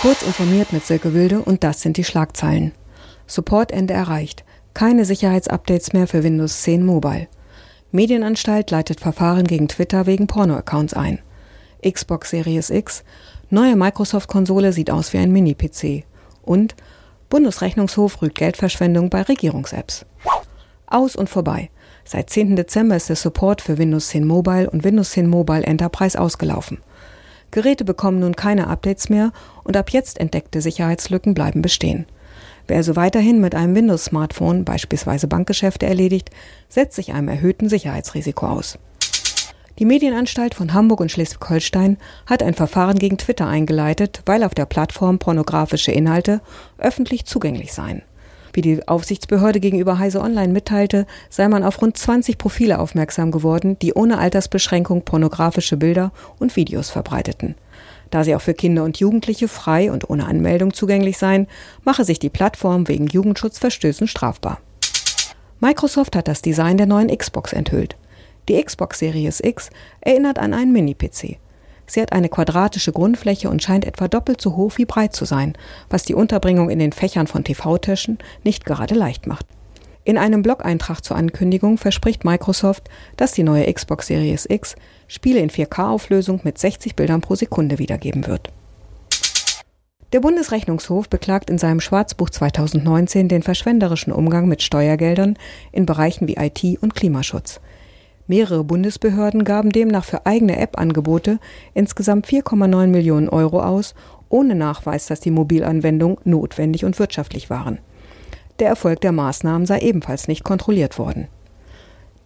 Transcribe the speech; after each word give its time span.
Kurz 0.00 0.22
informiert 0.22 0.72
mit 0.72 0.86
Silke 0.86 1.12
Wilde 1.12 1.40
und 1.40 1.62
das 1.62 1.82
sind 1.82 1.98
die 1.98 2.04
Schlagzeilen. 2.04 2.72
Supportende 3.26 3.92
erreicht. 3.92 4.44
Keine 4.72 5.04
Sicherheitsupdates 5.04 5.92
mehr 5.92 6.06
für 6.06 6.22
Windows 6.22 6.62
10 6.62 6.86
Mobile. 6.86 7.28
Medienanstalt 7.92 8.70
leitet 8.70 9.00
Verfahren 9.00 9.46
gegen 9.46 9.68
Twitter 9.68 10.06
wegen 10.06 10.26
Porno-Accounts 10.26 10.94
ein. 10.94 11.18
Xbox 11.86 12.30
Series 12.30 12.70
X. 12.70 13.04
Neue 13.50 13.76
Microsoft-Konsole 13.76 14.72
sieht 14.72 14.90
aus 14.90 15.12
wie 15.12 15.18
ein 15.18 15.32
Mini-PC. 15.32 16.04
Und 16.40 16.76
Bundesrechnungshof 17.28 18.22
rügt 18.22 18.38
Geldverschwendung 18.38 19.10
bei 19.10 19.20
Regierungs-Apps. 19.20 20.06
Aus 20.86 21.14
und 21.14 21.28
vorbei. 21.28 21.68
Seit 22.06 22.30
10. 22.30 22.56
Dezember 22.56 22.96
ist 22.96 23.10
der 23.10 23.16
Support 23.16 23.60
für 23.60 23.76
Windows 23.76 24.08
10 24.08 24.26
Mobile 24.26 24.70
und 24.70 24.82
Windows 24.82 25.10
10 25.10 25.28
Mobile 25.28 25.64
Enterprise 25.64 26.18
ausgelaufen. 26.18 26.78
Geräte 27.50 27.84
bekommen 27.84 28.20
nun 28.20 28.36
keine 28.36 28.68
Updates 28.68 29.08
mehr 29.08 29.32
und 29.64 29.76
ab 29.76 29.90
jetzt 29.90 30.18
entdeckte 30.18 30.60
Sicherheitslücken 30.60 31.34
bleiben 31.34 31.62
bestehen. 31.62 32.06
Wer 32.66 32.76
also 32.76 32.94
weiterhin 32.94 33.40
mit 33.40 33.54
einem 33.54 33.74
Windows-Smartphone 33.74 34.64
beispielsweise 34.64 35.26
Bankgeschäfte 35.26 35.86
erledigt, 35.86 36.30
setzt 36.68 36.96
sich 36.96 37.12
einem 37.12 37.28
erhöhten 37.28 37.68
Sicherheitsrisiko 37.68 38.46
aus. 38.46 38.78
Die 39.80 39.86
Medienanstalt 39.86 40.54
von 40.54 40.74
Hamburg 40.74 41.00
und 41.00 41.10
Schleswig-Holstein 41.10 41.96
hat 42.26 42.42
ein 42.42 42.54
Verfahren 42.54 42.98
gegen 42.98 43.16
Twitter 43.16 43.46
eingeleitet, 43.46 44.22
weil 44.26 44.44
auf 44.44 44.54
der 44.54 44.66
Plattform 44.66 45.18
pornografische 45.18 45.90
Inhalte 45.90 46.42
öffentlich 46.78 47.24
zugänglich 47.24 47.72
seien. 47.72 48.02
Wie 48.52 48.62
die 48.62 48.86
Aufsichtsbehörde 48.88 49.60
gegenüber 49.60 49.98
Heise 49.98 50.20
Online 50.20 50.52
mitteilte, 50.52 51.06
sei 51.28 51.48
man 51.48 51.62
auf 51.64 51.80
rund 51.80 51.96
20 51.96 52.36
Profile 52.38 52.78
aufmerksam 52.78 53.30
geworden, 53.30 53.78
die 53.80 53.94
ohne 53.94 54.18
Altersbeschränkung 54.18 55.02
pornografische 55.02 55.76
Bilder 55.76 56.12
und 56.38 56.56
Videos 56.56 56.90
verbreiteten. 56.90 57.54
Da 58.10 58.24
sie 58.24 58.34
auch 58.34 58.40
für 58.40 58.54
Kinder 58.54 58.82
und 58.82 58.98
Jugendliche 58.98 59.46
frei 59.46 59.92
und 59.92 60.10
ohne 60.10 60.26
Anmeldung 60.26 60.74
zugänglich 60.74 61.16
seien, 61.16 61.46
mache 61.84 62.04
sich 62.04 62.18
die 62.18 62.28
Plattform 62.28 62.88
wegen 62.88 63.06
Jugendschutzverstößen 63.06 64.08
strafbar. 64.08 64.60
Microsoft 65.60 66.16
hat 66.16 66.26
das 66.26 66.42
Design 66.42 66.76
der 66.76 66.86
neuen 66.86 67.16
Xbox 67.16 67.52
enthüllt. 67.52 67.96
Die 68.48 68.60
Xbox 68.60 68.98
Series 68.98 69.40
X 69.40 69.70
erinnert 70.00 70.38
an 70.38 70.54
einen 70.54 70.72
Mini-PC. 70.72 71.38
Sie 71.90 72.00
hat 72.00 72.12
eine 72.12 72.28
quadratische 72.28 72.92
Grundfläche 72.92 73.50
und 73.50 73.64
scheint 73.64 73.84
etwa 73.84 74.06
doppelt 74.06 74.40
so 74.40 74.54
hoch 74.54 74.74
wie 74.76 74.84
breit 74.84 75.12
zu 75.12 75.24
sein, 75.24 75.54
was 75.88 76.04
die 76.04 76.14
Unterbringung 76.14 76.70
in 76.70 76.78
den 76.78 76.92
Fächern 76.92 77.26
von 77.26 77.42
TV-Tischen 77.42 78.18
nicht 78.44 78.64
gerade 78.64 78.94
leicht 78.94 79.26
macht. 79.26 79.44
In 80.04 80.16
einem 80.16 80.42
Blog-Eintrag 80.42 81.04
zur 81.04 81.16
Ankündigung 81.16 81.78
verspricht 81.78 82.24
Microsoft, 82.24 82.88
dass 83.16 83.32
die 83.32 83.42
neue 83.42 83.70
Xbox 83.72 84.06
Series 84.06 84.46
X 84.48 84.76
Spiele 85.08 85.40
in 85.40 85.50
4K-Auflösung 85.50 86.40
mit 86.44 86.58
60 86.58 86.94
Bildern 86.94 87.22
pro 87.22 87.34
Sekunde 87.34 87.80
wiedergeben 87.80 88.28
wird. 88.28 88.52
Der 90.12 90.20
Bundesrechnungshof 90.20 91.08
beklagt 91.08 91.50
in 91.50 91.58
seinem 91.58 91.80
Schwarzbuch 91.80 92.30
2019 92.30 93.26
den 93.26 93.42
verschwenderischen 93.42 94.12
Umgang 94.12 94.46
mit 94.46 94.62
Steuergeldern 94.62 95.36
in 95.72 95.86
Bereichen 95.86 96.28
wie 96.28 96.36
IT 96.36 96.80
und 96.80 96.94
Klimaschutz. 96.94 97.60
Mehrere 98.30 98.62
Bundesbehörden 98.62 99.42
gaben 99.42 99.70
demnach 99.70 100.04
für 100.04 100.24
eigene 100.24 100.56
App-Angebote 100.56 101.40
insgesamt 101.74 102.28
4,9 102.28 102.86
Millionen 102.86 103.28
Euro 103.28 103.60
aus, 103.60 103.96
ohne 104.28 104.54
Nachweis, 104.54 105.06
dass 105.06 105.18
die 105.18 105.32
Mobilanwendungen 105.32 106.18
notwendig 106.22 106.84
und 106.84 106.96
wirtschaftlich 107.00 107.50
waren. 107.50 107.80
Der 108.60 108.68
Erfolg 108.68 109.00
der 109.00 109.10
Maßnahmen 109.10 109.66
sei 109.66 109.80
ebenfalls 109.80 110.28
nicht 110.28 110.44
kontrolliert 110.44 110.96
worden. 110.96 111.26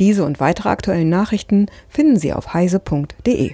Diese 0.00 0.24
und 0.24 0.40
weitere 0.40 0.70
aktuellen 0.70 1.08
Nachrichten 1.08 1.66
finden 1.88 2.16
Sie 2.16 2.32
auf 2.32 2.52
heise.de. 2.52 3.52